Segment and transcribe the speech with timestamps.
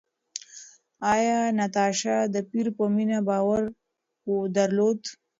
[1.13, 3.63] ایا ناتاشا د پییر په مینه باور
[4.55, 5.01] درلود؟